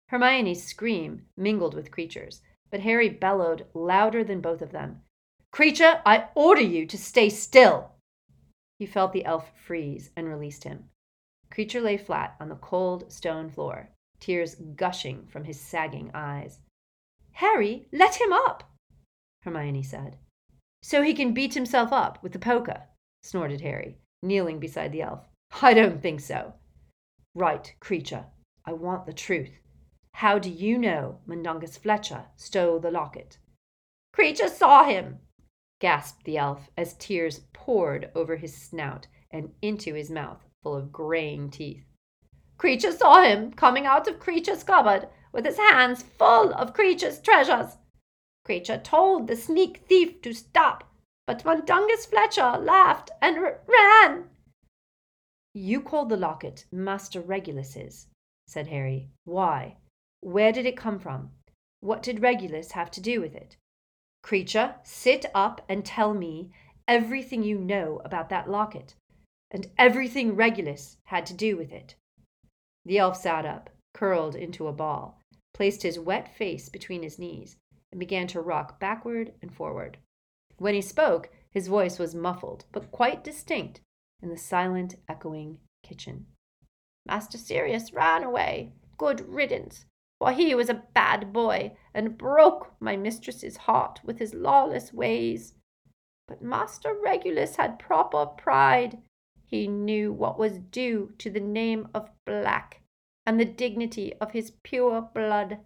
[0.09, 5.03] Hermione's scream mingled with Kreacher's, but Harry bellowed louder than both of them.
[5.53, 7.93] Kreacher, I order you to stay still!
[8.79, 10.91] He felt the elf freeze and released him.
[11.51, 13.91] Kreacher lay flat on the cold stone floor,
[14.23, 16.61] tears gushing from his sagging eyes.
[17.33, 18.71] Harry, let him up,
[19.43, 20.17] Hermione said.
[20.83, 22.85] So he can beat himself up with the poker,
[23.23, 25.29] snorted Harry, kneeling beside the elf.
[25.61, 26.55] I don't think so.
[27.35, 28.27] Right, Kreacher.
[28.65, 29.59] I want the truth.
[30.15, 33.39] How do you know Mundungus Fletcher stole the locket?
[34.15, 35.19] Kreacher saw him,
[35.81, 40.93] gasped the elf as tears poured over his snout and into his mouth full of
[40.93, 41.85] graying teeth.
[42.63, 47.77] Kreacher saw him coming out of Kreacher's cupboard with his hands full of Kreacher's treasures.
[48.47, 50.85] Kreacher told the sneak thief to stop,
[51.27, 54.31] but Mundungus Fletcher laughed and r- ran.
[55.53, 58.07] You called the locket Master Regulus's,
[58.47, 59.11] said Harry.
[59.25, 59.79] Why?
[60.21, 61.33] Where did it come from?
[61.81, 63.57] What did Regulus have to do with it?
[64.25, 66.53] Kreacher, sit up and tell me
[66.87, 68.95] everything you know about that locket,
[69.51, 71.97] and everything Regulus had to do with it.
[72.85, 75.21] The elf sat up, curled into a ball,
[75.55, 77.57] placed his wet face between his knees,
[77.91, 79.99] and began to rock backward and forward.
[80.59, 83.81] When he spoke, his voice was muffled, but quite distinct,
[84.23, 86.27] in the silent, echoing kitchen.
[87.07, 88.73] Master Sirius ran away.
[88.97, 89.87] Good riddance
[90.23, 95.55] for he was a bad boy, and broke my mistress's heart with his lawless ways.
[96.29, 98.99] But Master Regulus had proper pride.
[99.53, 102.81] He knew what was due to the name of Black,
[103.27, 105.59] and the dignity of his pure blood.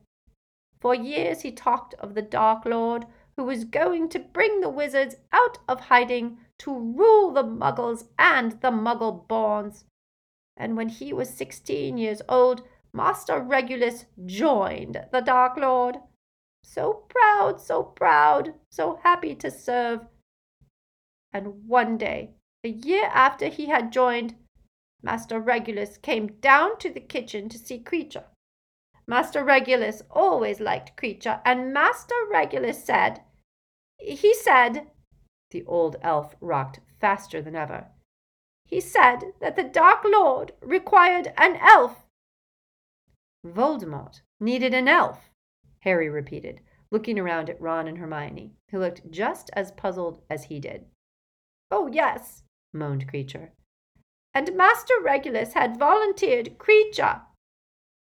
[0.80, 5.14] For years he talked of the Dark Lord, who was going to bring the wizards
[5.32, 9.84] out of hiding to rule the muggles and the muggle borns.
[10.56, 15.98] And when he was sixteen years old, Master Regulus joined the Dark Lord.
[16.64, 20.00] So proud, so proud, so happy to serve.
[21.32, 22.35] And one day,
[22.66, 24.34] a year after he had joined,
[25.00, 28.24] Master Regulus came down to the kitchen to see Kreacher.
[29.06, 33.22] Master Regulus always liked Kreacher, and Master Regulus said,
[33.98, 34.88] he said,
[35.52, 37.86] the old elf rocked faster than ever.
[38.64, 42.02] He said that the Dark Lord required an elf
[43.46, 45.30] Voldemort needed an elf,
[45.82, 50.58] Harry repeated, looking around at Ron and Hermione, who looked just as puzzled as he
[50.58, 50.86] did.
[51.70, 52.42] Oh, yes,
[52.76, 53.50] moaned Kreacher.
[54.34, 57.22] And Master Regulus had volunteered Kreacher.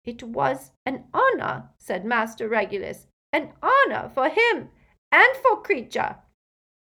[0.05, 4.71] It was an honor, said Master Regulus, an honor for him
[5.13, 6.17] and for Kreacher,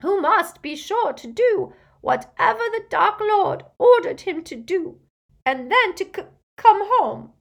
[0.02, 5.00] who must be sure to do whatever the Dark Lord ordered him to do,
[5.44, 6.22] and then to c-
[6.56, 7.32] come home.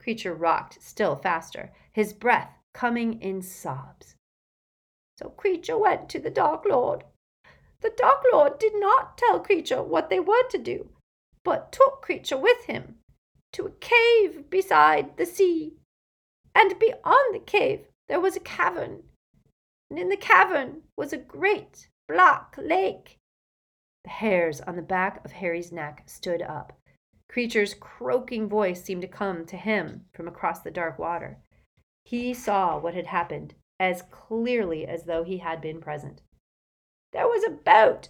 [0.00, 4.16] Kreacher rocked still faster, his breath coming in sobs.
[5.18, 7.04] So Kreacher went to the Dark Lord.
[7.84, 10.88] The Dark Lord did not tell Kreacher what they were to do,
[11.44, 12.96] but took Kreacher with him
[13.52, 15.74] to a cave beside the sea.
[16.54, 19.02] And beyond the cave there was a cavern,
[19.90, 23.18] and in the cavern was a great black lake.
[24.04, 26.72] The hairs on the back of Harry's neck stood up.
[27.30, 31.36] Kreacher's croaking voice seemed to come to him from across the dark water.
[32.06, 36.22] He saw what had happened as clearly as though he had been present.
[37.14, 38.08] There was a boat.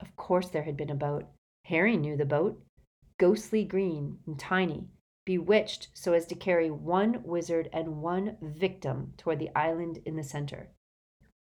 [0.00, 1.26] Of course, there had been a boat.
[1.64, 2.62] Harry knew the boat.
[3.18, 4.88] Ghostly green and tiny,
[5.24, 10.22] bewitched so as to carry one wizard and one victim toward the island in the
[10.22, 10.70] center.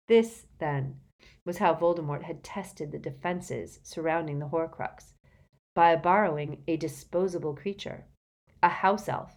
[0.08, 1.02] This, then,
[1.46, 5.14] was how Voldemort had tested the defenses surrounding the Horcrux
[5.76, 8.06] by borrowing a disposable creature,
[8.64, 9.36] a house elf.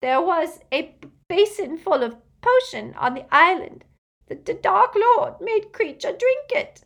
[0.00, 0.96] There was a
[1.28, 3.84] basin full of potion on the island.
[4.28, 6.84] The, the Dark Lord made Kreacher drink it.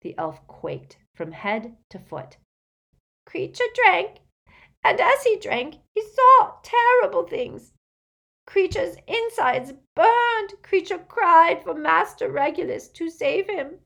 [0.00, 2.38] The elf quaked from head to foot.
[3.24, 4.18] Kreacher drank,
[4.82, 7.72] and as he drank, he saw terrible things.
[8.48, 10.54] Kreacher's insides burned.
[10.62, 13.78] Kreacher cried for Master Regulus to save him.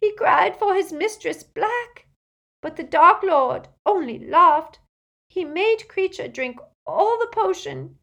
[0.00, 2.06] He cried for his mistress Black.
[2.62, 4.80] But the Dark Lord only laughed.
[5.28, 7.98] He made Kreacher drink all the potion.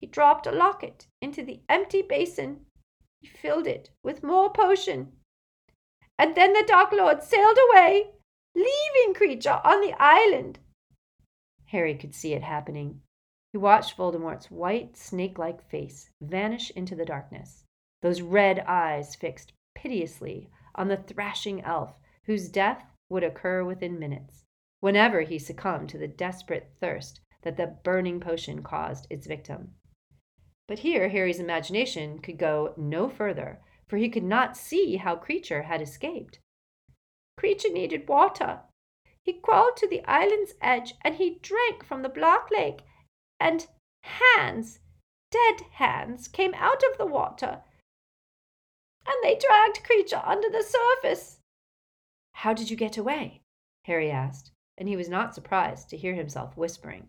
[0.00, 2.66] He dropped a locket into the empty basin.
[3.24, 5.12] Filled it with more potion.
[6.18, 8.10] And then the Dark Lord sailed away,
[8.54, 10.58] leaving Kreacher on the island.
[11.66, 13.00] Harry could see it happening.
[13.52, 17.64] He watched Voldemort's white, snake like face vanish into the darkness,
[18.00, 21.94] those red eyes fixed piteously on the thrashing elf
[22.24, 24.44] whose death would occur within minutes,
[24.80, 29.74] whenever he succumbed to the desperate thirst that the burning potion caused its victim.
[30.68, 35.64] But here Harry's imagination could go no further, for he could not see how Kreacher
[35.64, 36.38] had escaped.
[37.38, 38.60] Kreacher needed water.
[39.24, 42.82] He crawled to the island's edge and he drank from the black lake,
[43.38, 43.66] and
[44.02, 44.80] hands,
[45.30, 47.62] dead hands, came out of the water,
[49.06, 51.38] and they dragged Kreacher under the surface.
[52.34, 53.42] How did you get away?
[53.84, 57.08] Harry asked, and he was not surprised to hear himself whispering.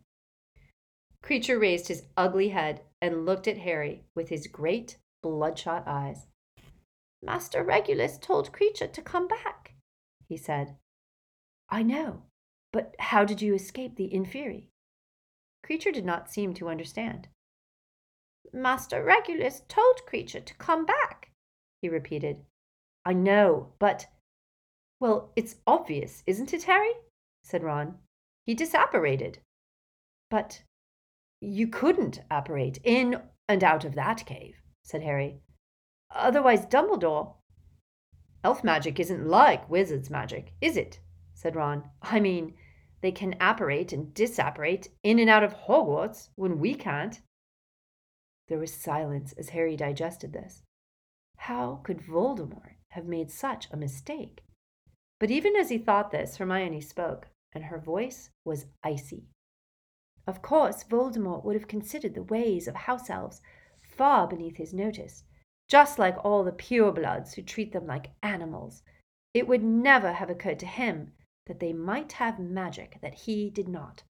[1.24, 6.28] Kreacher raised his ugly head and looked at Harry with his great bloodshot eyes.
[7.22, 9.76] Master Regulus told Kreacher to come back,
[10.30, 10.78] he said.
[11.70, 12.24] I know,
[12.72, 14.70] but how did you escape the Inferi?
[15.66, 17.28] Kreacher did not seem to understand.
[18.54, 21.34] Master Regulus told Kreacher to come back,
[21.82, 22.45] he repeated.
[23.06, 24.08] I know, but.
[25.01, 26.93] Well, it's obvious, isn't it, Harry?
[27.43, 27.97] said Ron.
[28.45, 29.39] He disapparated.
[30.30, 30.64] But
[31.43, 35.39] you couldn't apparate in and out of that cave, said Harry.
[36.09, 37.35] Otherwise, Dumbledore.
[38.43, 40.99] Elf magic isn't like wizard's magic, is it?
[41.33, 41.89] said Ron.
[42.01, 42.53] I mean,
[43.01, 47.21] they can apparate and disapparate in and out of Hogwarts when we can't.
[48.47, 50.63] There was silence as Harry digested this.
[51.37, 54.43] How could Voldemort have made such a mistake?
[55.19, 59.27] But even as he thought this, Hermione spoke, and her voice was icy.
[60.26, 63.41] Of course, Voldemort would have considered the ways of house elves
[63.82, 65.24] far beneath his notice,
[65.67, 68.84] just like all the purebloods who treat them like animals.
[69.34, 71.13] It would never have occurred to him
[71.45, 74.03] that they might have magic that he did not.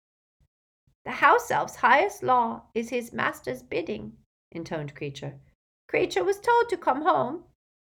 [1.03, 4.17] The house elf's highest law is his master's bidding,
[4.51, 5.39] intoned Kreacher.
[5.89, 7.45] Kreacher was told to come home,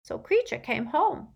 [0.05, 1.29] so Kreacher came home.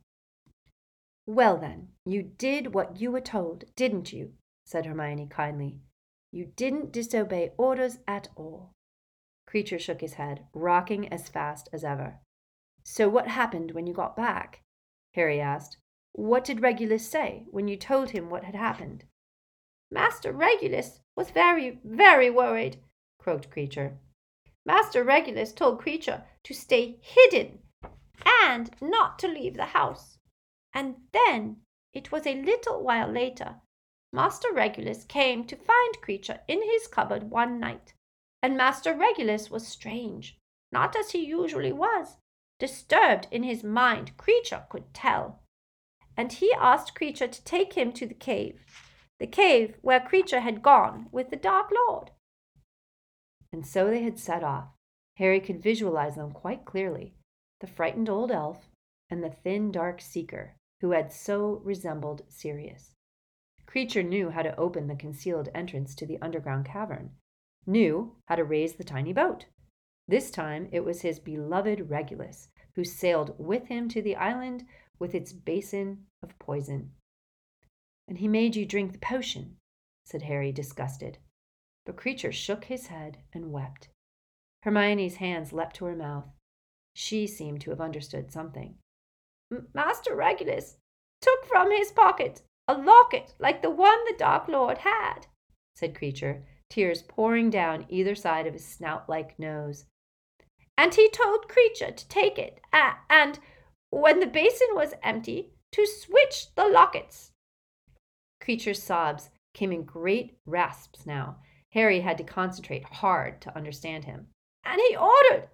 [1.27, 4.35] Well, then, you did what you were told, didn't you?
[4.65, 5.81] said Hermione kindly.
[6.37, 8.75] You didn't disobey orders at all.
[9.49, 12.21] Kreacher shook his head, rocking as fast as ever.
[12.85, 14.61] So what happened when you got back?
[15.15, 15.79] Harry asked.
[16.13, 19.05] What did Regulus say when you told him what had happened?
[19.91, 22.83] Master Regulus was very, very worried,
[23.19, 23.97] croaked Kreacher.
[24.67, 27.61] Master Regulus told Kreacher to stay hidden
[28.43, 30.19] and not to leave the house.
[30.75, 31.63] And then,
[31.95, 33.63] it was a little while later,
[34.13, 37.95] Master Regulus came to find Kreacher in his cupboard one night,
[38.43, 40.39] and Master Regulus was strange,
[40.73, 42.17] not as he usually was,
[42.59, 45.43] disturbed in his mind, Kreacher could tell.
[46.17, 48.65] And he asked Kreacher to take him to the cave,
[49.19, 52.11] the cave where Kreacher had gone with the Dark Lord.
[53.53, 54.69] And so they had set off.
[55.17, 57.15] Harry could visualize them quite clearly
[57.61, 58.69] the frightened old elf
[59.09, 62.93] and the thin, dark seeker who had so resembled Sirius.
[63.67, 67.11] Kreacher knew how to open the concealed entrance to the underground cavern,
[67.67, 69.47] knew how to raise the tiny boat.
[70.09, 74.65] This time it was his beloved Regulus who sailed with him to the island
[74.99, 76.93] with its basin of poison.
[78.07, 79.57] And he made you drink the potion,
[80.05, 81.19] said Harry, disgusted.
[81.85, 83.89] But Kreacher shook his head and wept.
[84.63, 86.27] Hermione's hands leapt to her mouth.
[86.95, 88.77] She seemed to have understood something.
[89.75, 90.77] Master Regulus
[91.21, 95.27] took from his pocket a locket like the one the Dark Lord had,
[95.75, 99.87] said Kreacher, tears pouring down either side of his snout like nose.
[100.77, 103.39] And he told Kreacher to take it, uh, and
[103.91, 107.33] when the basin was empty, to switch the lockets.
[108.43, 111.37] Kreacher's sobs came in great rasps now.
[111.73, 114.29] Harry had to concentrate hard to understand him.
[114.65, 115.49] And he ordered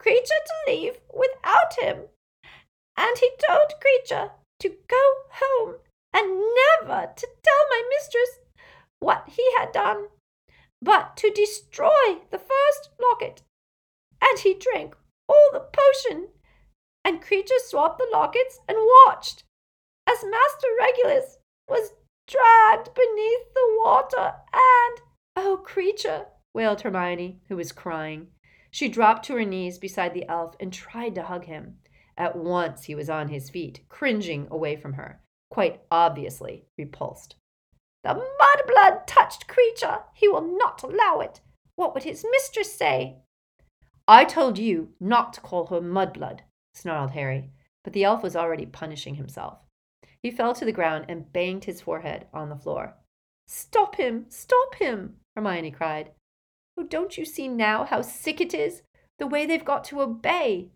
[0.00, 2.04] Kreacher to leave without him.
[2.96, 5.76] And he told Kreacher to go home
[6.14, 8.38] and never to tell my mistress
[9.00, 10.06] what he had done,
[10.80, 13.42] but to destroy the first locket.
[14.22, 14.96] And he drank
[15.28, 16.28] all the potion,
[17.04, 19.42] and Kreacher swapped the lockets and watched
[20.08, 21.38] as Master Regulus
[21.68, 21.92] was
[22.26, 25.00] dragged beneath the water and.
[25.36, 28.28] Oh, Kreacher wailed Hermione, who was crying.
[28.70, 31.78] She dropped to her knees beside the elf and tried to hug him.
[32.16, 35.20] At once he was on his feet, cringing away from her
[35.54, 37.36] quite obviously repulsed.
[38.02, 40.02] The mudblood touched Kreacher!
[40.12, 41.40] He will not allow it.
[41.76, 43.18] What would his mistress say?
[44.08, 46.40] I told you not to call her mudblood,
[46.74, 47.52] snarled Harry,
[47.84, 49.58] but the elf was already punishing himself.
[50.20, 52.96] He fell to the ground and banged his forehead on the floor.
[53.46, 54.26] Stop him!
[54.30, 55.18] Stop him!
[55.36, 56.10] Hermione cried.
[56.76, 58.82] Oh, don't you see now how sick it is?
[59.20, 60.72] The way they've got to obey.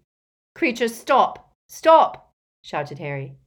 [0.56, 1.52] Kreacher, stop!
[1.68, 2.32] Stop!
[2.62, 3.38] shouted Harry.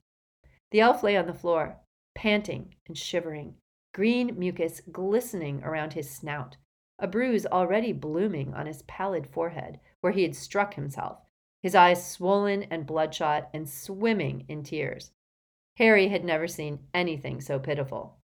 [0.72, 1.78] The elf lay on the floor,
[2.16, 3.56] panting and shivering,
[3.94, 6.58] green mucus glistening around his snout,
[6.98, 11.20] a bruise already blooming on his pallid forehead where he had struck himself,
[11.62, 15.12] his eyes swollen and bloodshot and swimming in tears.
[15.78, 18.18] Harry had never seen anything so pitiful.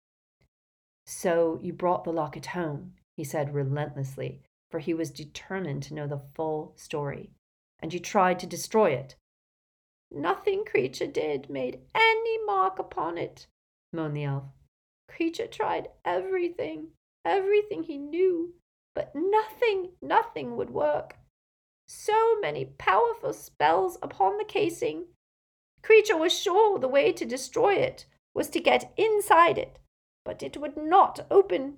[1.06, 6.08] So you brought the locket home, he said relentlessly, for he was determined to know
[6.08, 7.32] the full story.
[7.80, 9.16] And you tried to destroy it.
[10.12, 13.48] Nothing Kreacher did made any mark upon it,
[13.92, 14.44] moaned the elf.
[15.10, 16.90] Kreacher tried everything,
[17.26, 18.54] everything he knew,
[18.96, 21.18] but nothing, nothing would work.
[21.88, 25.06] So many powerful spells upon the casing.
[25.84, 29.80] Kreacher was sure the way to destroy it was to get inside it,
[30.26, 31.78] but it would not open.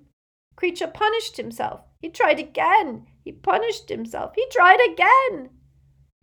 [0.56, 1.82] Kreacher punished himself.
[2.00, 3.06] He tried again.
[3.24, 4.32] He punished himself.
[4.34, 5.50] He tried again.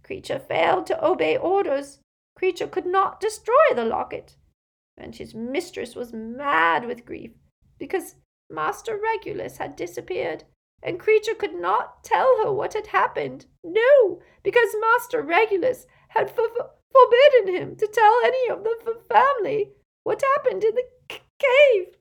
[0.07, 1.99] Kreacher failed to obey orders.
[2.39, 4.35] Kreacher could not destroy the locket.
[4.97, 7.31] And his mistress was mad with grief
[7.77, 8.15] because
[8.49, 10.45] Master Regulus had disappeared,
[10.81, 13.45] and Kreacher could not tell her what had happened.
[13.63, 16.35] No, because Master Regulus had f-
[16.91, 21.97] forbidden him to tell any of the f- family what happened in the c- cave.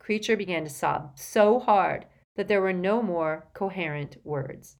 [0.00, 2.06] Kreacher began to sob so hard
[2.36, 4.76] that there were no more coherent words.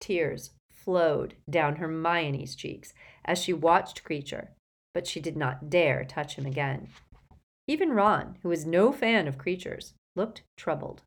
[0.00, 0.50] Tears
[0.88, 4.48] flowed down Hermione's cheeks as she watched Kreacher,
[4.94, 6.88] but she did not dare touch him again.
[7.66, 11.02] Even Ron, who was no fan of Kreacher's, looked troubled.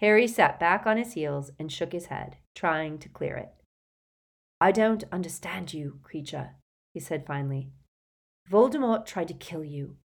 [0.00, 3.54] Harry sat back on his heels and shook his head, trying to clear it.
[4.60, 6.50] I don't understand you, Kreacher,
[6.92, 7.70] he said finally.
[8.50, 9.96] Voldemort tried to kill you.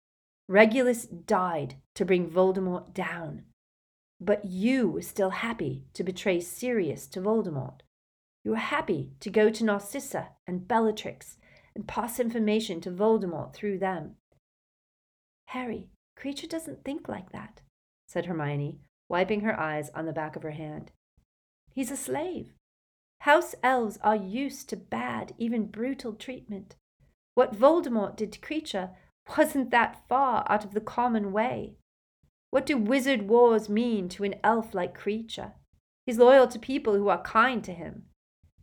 [0.49, 3.47] Regulus died to bring Voldemort down.
[4.21, 7.81] But you were still happy to betray Sirius to Voldemort.
[8.45, 11.39] You were happy to go to Narcissa and Bellatrix
[11.75, 14.17] and pass information to Voldemort through them.
[15.49, 15.89] Harry,
[16.19, 17.63] Kreacher doesn't think like that,
[18.07, 18.79] said Hermione,
[19.09, 20.93] wiping her eyes on the back of her hand.
[21.73, 22.53] He's a slave.
[23.21, 26.77] House elves are used to bad, even brutal treatment.
[27.35, 28.91] What Voldemort did to Kreacher
[29.37, 31.77] wasn't that far out of the common way.
[32.51, 35.53] What do wizard wars mean to an elf like Kreacher?
[36.07, 38.05] He's loyal to people who are kind to him.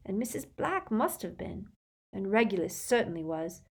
[0.06, 0.46] And Mrs.
[0.56, 1.68] Black must have been,
[2.12, 3.62] and Regulus certainly was,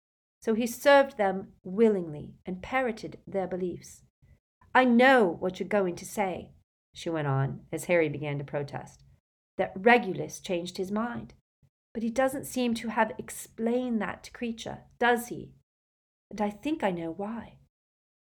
[0.43, 4.03] so he served them willingly and parroted their beliefs.
[4.75, 6.53] I know what you're going to say,
[6.95, 9.03] she went on, as Harry began to protest,
[9.59, 11.35] that Regulus changed his mind.
[11.93, 15.51] But he doesn't seem to have explained that to Kreacher, does he?
[16.31, 17.55] And I think I know why.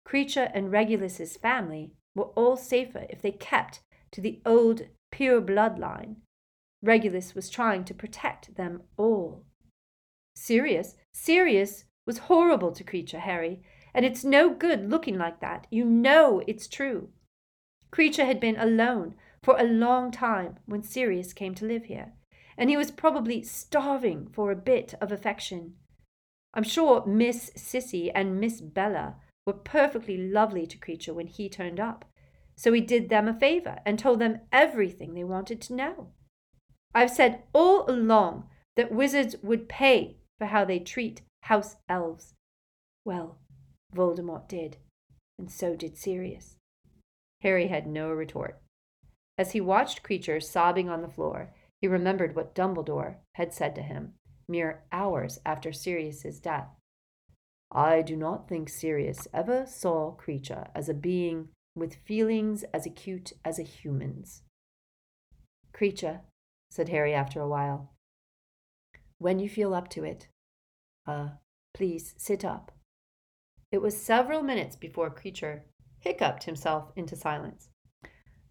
[0.07, 3.81] Kreacher and Regulus's family were all safer if they kept
[4.13, 4.83] to the old
[5.13, 6.17] pure bloodline.
[6.83, 9.45] Regulus was trying to protect them all.
[10.35, 13.63] Sirius, Sirius was horrible to Kreacher, Harry,
[13.93, 15.67] and it's no good looking like that.
[15.71, 17.09] You know it's true.
[17.93, 22.13] Kreacher had been alone for a long time when Sirius came to live here,
[22.57, 25.75] and he was probably starving for a bit of affection.
[26.55, 29.17] I'm sure Miss Cissy and Miss Bella
[29.47, 32.05] were perfectly lovely to Kreacher when he turned up,
[32.57, 36.13] so he did them a favor and told them everything they wanted to know.
[36.99, 42.35] I've said all along that wizards would pay for how they treat house elves.
[43.05, 43.39] Well,
[43.95, 44.79] Voldemort did,
[45.39, 46.57] and so did Sirius.
[47.43, 48.61] Harry had no retort.
[49.39, 53.83] As he watched Kreacher sobbing on the floor, he remembered what Dumbledore had said to
[53.83, 54.15] him
[54.49, 56.67] mere hours after Sirius's death.
[57.71, 63.35] I do not think Sirius ever saw Kreacher as a being with feelings as acute
[63.45, 64.43] as a human's.
[65.73, 66.23] Kreacher,
[66.71, 67.93] said Harry after a while,
[69.19, 70.29] when you feel up to it,
[71.07, 71.31] uh,
[71.75, 72.73] please sit up.
[73.73, 75.63] It was several minutes before Kreacher
[76.01, 77.69] hiccuped himself into silence.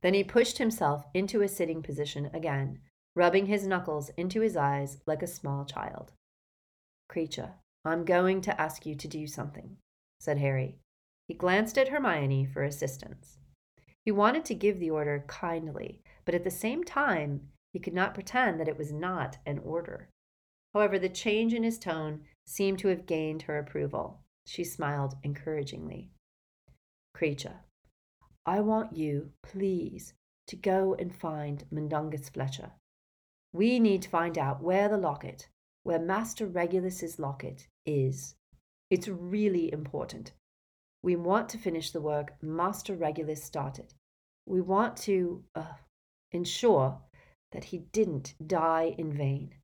[0.01, 2.80] Then he pushed himself into a sitting position again,
[3.15, 6.11] rubbing his knuckles into his eyes like a small child.
[7.09, 7.53] Kreacher,
[7.86, 9.78] I'm going to ask you to do something,
[10.20, 10.78] said Harry.
[11.28, 13.38] He glanced at Hermione for assistance.
[14.03, 18.13] He wanted to give the order kindly, but at the same time, he could not
[18.13, 20.09] pretend that it was not an order.
[20.74, 24.22] However, the change in his tone seemed to have gained her approval.
[24.45, 26.11] She smiled encouragingly.
[27.15, 27.55] Kreacher,
[28.45, 30.13] I want you, please,
[30.47, 32.72] to go and find Mundungus Fletcher.
[33.51, 35.49] We need to find out where the locket,
[35.84, 38.36] where Master Regulus's locket, is.
[38.89, 40.32] It's really important.
[41.01, 43.93] We want to finish the work Master Regulus started.
[44.45, 45.74] We want to uh,
[46.32, 47.01] ensure
[47.51, 49.55] that he didn't die in vain.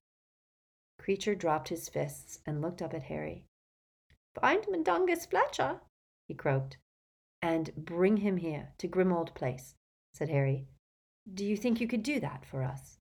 [1.00, 3.46] Kreacher dropped his fists and looked up at Harry.
[4.34, 5.82] Find Mundungus Fletcher,
[6.28, 6.78] he croaked.
[7.42, 9.76] And bring him here to Grimmauld Place,
[10.14, 10.68] said Harry.
[11.32, 12.98] Do you think you could do that for us?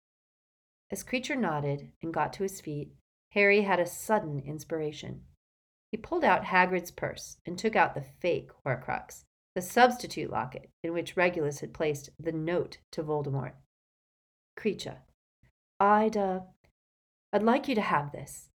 [0.91, 2.93] As Kreacher nodded and got to his feet,
[3.31, 5.23] Harry had a sudden inspiration.
[5.91, 9.25] He pulled out Hagrid's purse and took out the fake Horcrux,
[9.55, 13.53] the substitute locket in which Regulus had placed the note to Voldemort.
[14.59, 14.99] Kreacher,
[15.81, 16.41] I'd, uh,
[17.33, 18.51] I'd like you to have this,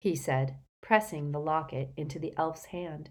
[0.00, 3.10] he said, pressing the locket into the elf's hand.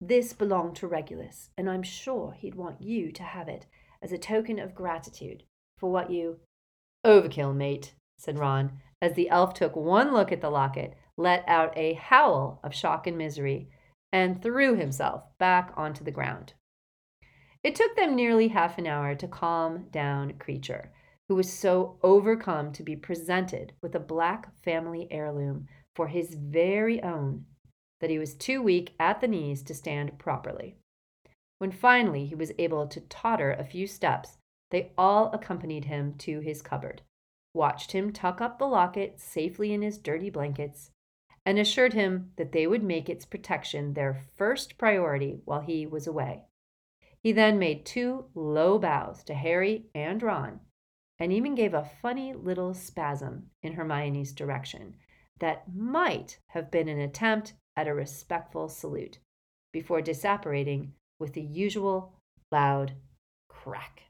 [0.00, 3.66] This belonged to Regulus, and I'm sure he'd want you to have it
[4.02, 5.44] as a token of gratitude
[5.78, 6.40] for what you.
[7.06, 11.76] Overkill, mate, said Ron, as the elf took one look at the locket, let out
[11.76, 13.68] a howl of shock and misery,
[14.12, 16.54] and threw himself back onto the ground.
[17.62, 20.88] It took them nearly half an hour to calm down Kreacher,
[21.28, 27.02] who was so overcome to be presented with a black family heirloom for his very
[27.02, 27.46] own
[28.00, 30.76] that he was too weak at the knees to stand properly.
[31.58, 34.36] When finally he was able to totter a few steps,
[34.70, 37.02] they all accompanied him to his cupboard,
[37.54, 40.90] watched him tuck up the locket safely in his dirty blankets,
[41.46, 46.06] and assured him that they would make its protection their first priority while he was
[46.06, 46.42] away.
[47.22, 50.60] He then made two low bows to Harry and Ron,
[51.18, 54.96] and even gave a funny little spasm in Hermione's direction
[55.40, 59.18] that might have been an attempt at a respectful salute
[59.72, 62.14] before disapparating with the usual
[62.50, 62.92] loud
[63.48, 64.02] crack.